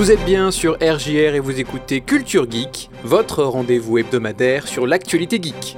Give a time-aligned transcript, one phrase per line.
[0.00, 5.38] Vous êtes bien sur RJR et vous écoutez Culture Geek, votre rendez-vous hebdomadaire sur l'actualité
[5.42, 5.76] geek.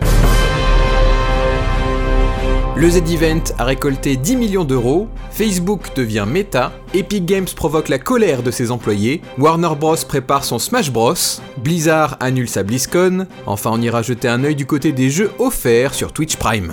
[2.76, 8.44] Le Z-Event a récolté 10 millions d'euros, Facebook devient Meta, Epic Games provoque la colère
[8.44, 11.14] de ses employés, Warner Bros prépare son Smash Bros,
[11.56, 15.94] Blizzard annule sa BlizzCon, enfin on ira jeter un œil du côté des jeux offerts
[15.94, 16.72] sur Twitch Prime.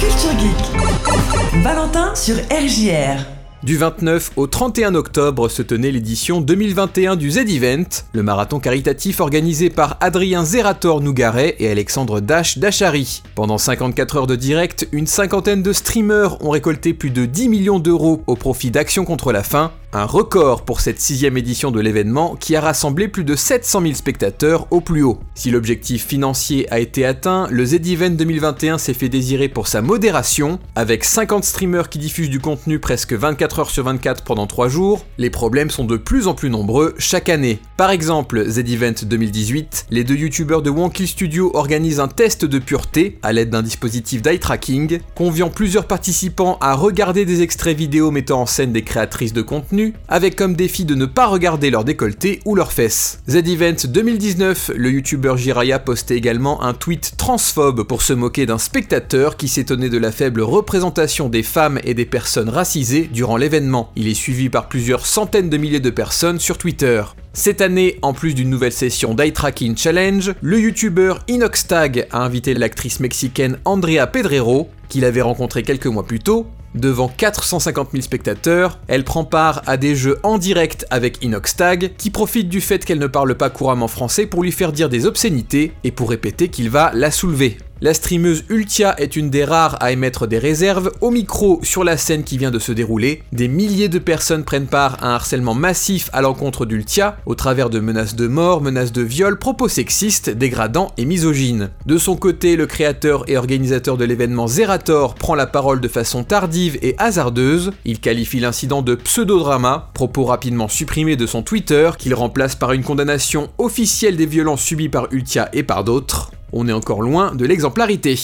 [0.00, 1.62] Culture Geek.
[1.62, 3.37] Valentin sur RJR.
[3.64, 9.68] Du 29 au 31 octobre se tenait l'édition 2021 du Z-Event, le marathon caritatif organisé
[9.68, 13.24] par Adrien Zerator Nougaret et Alexandre Dash Dachary.
[13.34, 17.80] Pendant 54 heures de direct, une cinquantaine de streamers ont récolté plus de 10 millions
[17.80, 22.36] d'euros au profit d'Action contre la faim, un record pour cette sixième édition de l'événement
[22.36, 25.18] qui a rassemblé plus de 700 000 spectateurs au plus haut.
[25.34, 30.58] Si l'objectif financier a été atteint, le Z-Event 2021 s'est fait désirer pour sa modération,
[30.74, 35.06] avec 50 streamers qui diffusent du contenu presque 24 heures sur 24 pendant 3 jours,
[35.16, 37.58] les problèmes sont de plus en plus nombreux chaque année.
[37.78, 43.18] Par exemple, Z-Event 2018, les deux youtubeurs de Wonky Studio organisent un test de pureté
[43.22, 48.42] à l'aide d'un dispositif d'eye tracking, conviant plusieurs participants à regarder des extraits vidéo mettant
[48.42, 49.77] en scène des créatrices de contenu
[50.08, 53.20] avec comme défi de ne pas regarder leur décolleté ou leurs fesses.
[53.28, 59.36] Z-Event 2019, le youtubeur Jiraya postait également un tweet transphobe pour se moquer d'un spectateur
[59.36, 63.90] qui s'étonnait de la faible représentation des femmes et des personnes racisées durant l'événement.
[63.96, 67.02] Il est suivi par plusieurs centaines de milliers de personnes sur Twitter.
[67.32, 72.54] Cette année, en plus d'une nouvelle session d'Eye Tracking Challenge, le youtubeur Inoxtag a invité
[72.54, 78.78] l'actrice mexicaine Andrea Pedrero, qu'il avait rencontrée quelques mois plus tôt, Devant 450 000 spectateurs,
[78.88, 82.98] elle prend part à des jeux en direct avec Inoxtag, qui profite du fait qu'elle
[82.98, 86.70] ne parle pas couramment français pour lui faire dire des obscénités et pour répéter qu'il
[86.70, 87.58] va la soulever.
[87.80, 91.96] La streameuse Ultia est une des rares à émettre des réserves au micro sur la
[91.96, 93.22] scène qui vient de se dérouler.
[93.30, 97.70] Des milliers de personnes prennent part à un harcèlement massif à l'encontre d'Ultia au travers
[97.70, 101.70] de menaces de mort, menaces de viol, propos sexistes, dégradants et misogynes.
[101.86, 106.24] De son côté, le créateur et organisateur de l'événement Zerator prend la parole de façon
[106.24, 107.70] tardive et hasardeuse.
[107.84, 112.82] Il qualifie l'incident de pseudodrama, propos rapidement supprimés de son Twitter qu'il remplace par une
[112.82, 116.32] condamnation officielle des violences subies par Ultia et par d'autres.
[116.52, 118.18] On est encore loin de l'exemplarité.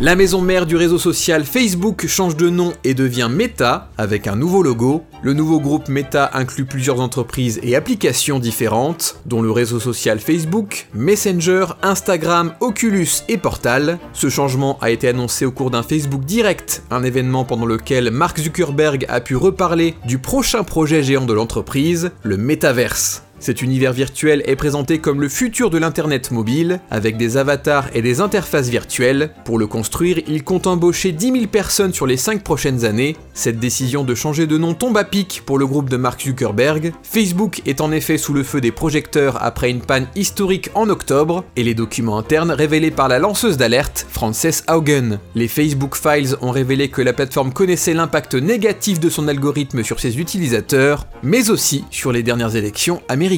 [0.00, 4.36] La maison mère du réseau social Facebook change de nom et devient Meta avec un
[4.36, 5.04] nouveau logo.
[5.22, 10.88] Le nouveau groupe Meta inclut plusieurs entreprises et applications différentes, dont le réseau social Facebook,
[10.92, 13.98] Messenger, Instagram, Oculus et Portal.
[14.12, 18.38] Ce changement a été annoncé au cours d'un Facebook Direct, un événement pendant lequel Mark
[18.38, 23.22] Zuckerberg a pu reparler du prochain projet géant de l'entreprise, le Metaverse.
[23.44, 28.00] Cet univers virtuel est présenté comme le futur de l'Internet mobile, avec des avatars et
[28.00, 29.32] des interfaces virtuelles.
[29.44, 33.18] Pour le construire, il compte embaucher 10 000 personnes sur les 5 prochaines années.
[33.34, 36.94] Cette décision de changer de nom tombe à pic pour le groupe de Mark Zuckerberg.
[37.02, 41.44] Facebook est en effet sous le feu des projecteurs après une panne historique en octobre,
[41.56, 45.18] et les documents internes révélés par la lanceuse d'alerte, Frances Haugen.
[45.34, 50.00] Les Facebook Files ont révélé que la plateforme connaissait l'impact négatif de son algorithme sur
[50.00, 53.33] ses utilisateurs, mais aussi sur les dernières élections américaines.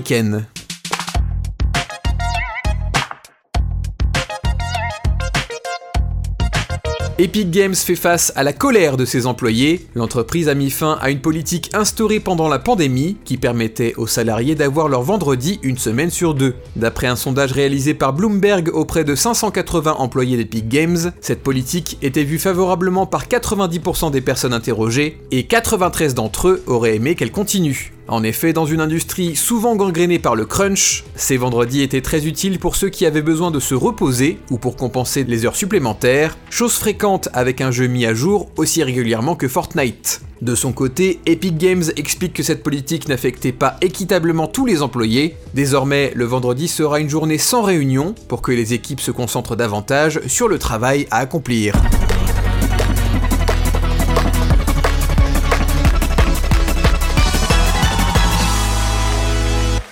[7.18, 9.86] Epic Games fait face à la colère de ses employés.
[9.94, 14.54] L'entreprise a mis fin à une politique instaurée pendant la pandémie qui permettait aux salariés
[14.54, 16.56] d'avoir leur vendredi une semaine sur deux.
[16.76, 22.22] D'après un sondage réalisé par Bloomberg auprès de 580 employés d'Epic Games, cette politique était
[22.22, 27.95] vue favorablement par 90% des personnes interrogées et 93 d'entre eux auraient aimé qu'elle continue.
[28.08, 32.60] En effet, dans une industrie souvent gangrénée par le crunch, ces vendredis étaient très utiles
[32.60, 36.74] pour ceux qui avaient besoin de se reposer ou pour compenser les heures supplémentaires, chose
[36.74, 40.20] fréquente avec un jeu mis à jour aussi régulièrement que Fortnite.
[40.40, 45.34] De son côté, Epic Games explique que cette politique n'affectait pas équitablement tous les employés.
[45.54, 50.20] Désormais, le vendredi sera une journée sans réunion pour que les équipes se concentrent davantage
[50.28, 51.74] sur le travail à accomplir.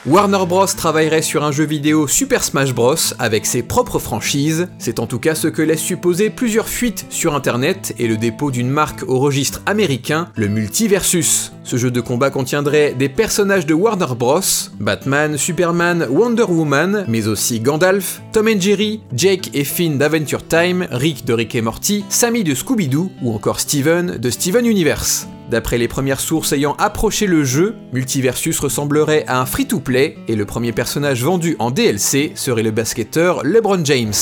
[0.06, 4.98] Warner Bros travaillerait sur un jeu vidéo Super Smash Bros avec ses propres franchises, c'est
[4.98, 8.68] en tout cas ce que laisse supposer plusieurs fuites sur internet et le dépôt d'une
[8.68, 11.52] marque au registre américain, le Multiversus.
[11.62, 14.40] Ce jeu de combat contiendrait des personnages de Warner Bros,
[14.78, 20.86] Batman, Superman, Wonder Woman, mais aussi Gandalf, Tom and Jerry, Jake et Finn d'Adventure Time,
[20.90, 25.26] Rick de Rick et Morty, Sammy de Scooby-Doo ou encore Steven de Steven Universe.
[25.54, 30.46] D'après les premières sources ayant approché le jeu, Multiversus ressemblerait à un free-to-play et le
[30.46, 34.12] premier personnage vendu en DLC serait le basketteur LeBron James.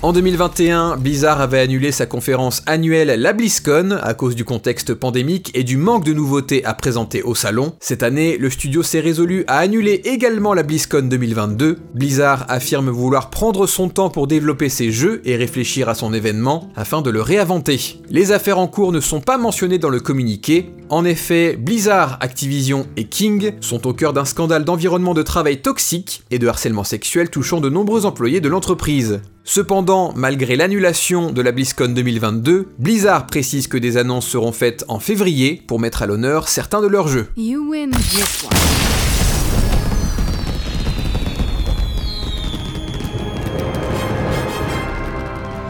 [0.00, 5.50] En 2021, Blizzard avait annulé sa conférence annuelle la BlizzCon à cause du contexte pandémique
[5.54, 7.72] et du manque de nouveautés à présenter au salon.
[7.80, 11.78] Cette année, le studio s'est résolu à annuler également la BlizzCon 2022.
[11.94, 16.70] Blizzard affirme vouloir prendre son temps pour développer ses jeux et réfléchir à son événement
[16.76, 18.00] afin de le réinventer.
[18.08, 20.70] Les affaires en cours ne sont pas mentionnées dans le communiqué.
[20.90, 26.22] En effet, Blizzard, Activision et King sont au cœur d'un scandale d'environnement de travail toxique
[26.30, 29.20] et de harcèlement sexuel touchant de nombreux employés de l'entreprise.
[29.50, 35.00] Cependant, malgré l'annulation de la BlizzCon 2022, Blizzard précise que des annonces seront faites en
[35.00, 37.28] février pour mettre à l'honneur certains de leurs jeux.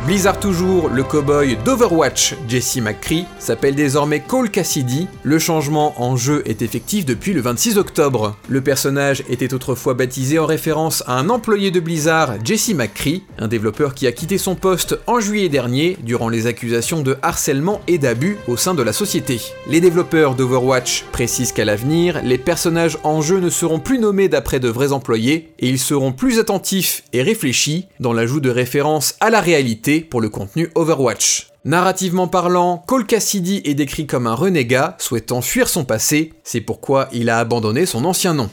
[0.09, 5.07] Blizzard toujours, le cowboy d'Overwatch, Jesse McCree, s'appelle désormais Cole Cassidy.
[5.23, 8.35] Le changement en jeu est effectif depuis le 26 octobre.
[8.49, 13.49] Le personnage était autrefois baptisé en référence à un employé de Blizzard, Jesse McCree, un
[13.49, 17.99] développeur qui a quitté son poste en juillet dernier durant les accusations de harcèlement et
[17.99, 19.39] d'abus au sein de la société.
[19.69, 24.59] Les développeurs d'Overwatch précisent qu'à l'avenir, les personnages en jeu ne seront plus nommés d'après
[24.59, 29.29] de vrais employés et ils seront plus attentifs et réfléchis dans l'ajout de références à
[29.29, 31.49] la réalité pour le contenu Overwatch.
[31.65, 37.09] Narrativement parlant, Cole Cassidy est décrit comme un renégat souhaitant fuir son passé, c'est pourquoi
[37.13, 38.49] il a abandonné son ancien nom.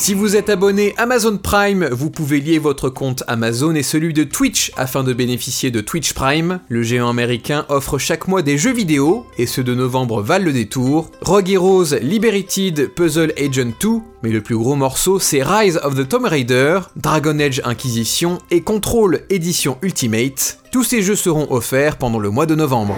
[0.00, 4.22] Si vous êtes abonné Amazon Prime, vous pouvez lier votre compte Amazon et celui de
[4.22, 6.60] Twitch afin de bénéficier de Twitch Prime.
[6.68, 10.52] Le géant américain offre chaque mois des jeux vidéo, et ceux de novembre valent le
[10.52, 11.10] détour.
[11.20, 13.88] Rogue Heroes Liberated Puzzle Agent 2,
[14.22, 18.60] mais le plus gros morceau c'est Rise of the Tomb Raider, Dragon Age Inquisition et
[18.60, 20.60] Control Edition Ultimate.
[20.70, 22.94] Tous ces jeux seront offerts pendant le mois de novembre.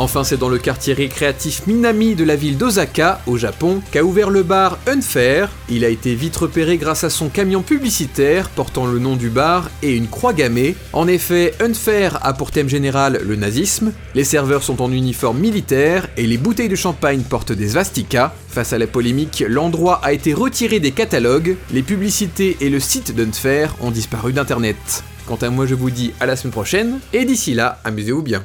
[0.00, 4.30] Enfin, c'est dans le quartier récréatif Minami de la ville d'Osaka, au Japon, qu'a ouvert
[4.30, 5.50] le bar Unfair.
[5.68, 9.68] Il a été vite repéré grâce à son camion publicitaire portant le nom du bar
[9.82, 10.76] et une croix gammée.
[10.92, 16.06] En effet, Unfair a pour thème général le nazisme, les serveurs sont en uniforme militaire
[16.16, 18.32] et les bouteilles de champagne portent des svastikas.
[18.46, 23.16] Face à la polémique, l'endroit a été retiré des catalogues, les publicités et le site
[23.16, 25.02] d'Unfair ont disparu d'internet.
[25.26, 28.44] Quant à moi, je vous dis à la semaine prochaine, et d'ici là, amusez-vous bien.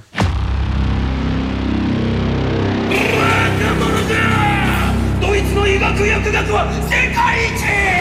[6.31, 7.92] 学は世界一！